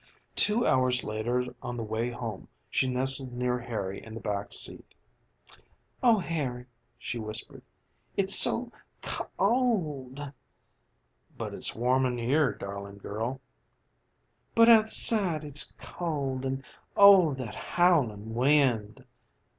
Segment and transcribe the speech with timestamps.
[0.33, 4.95] Two hours later on the way home she nestled near Harry in the back seat.
[6.01, 6.65] "Oh, Harry,"
[6.97, 7.61] she whispered
[8.17, 8.71] "it's so
[9.03, 10.31] co old!"
[11.37, 13.41] "But it's warm in here, daring girl."
[14.55, 16.63] "But outside it's cold; and
[16.97, 19.05] oh, that howling wind!"